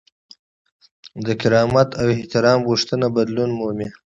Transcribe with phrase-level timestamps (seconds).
[1.25, 3.89] د کرامت او احترام غوښتنه بدلون نه مومي.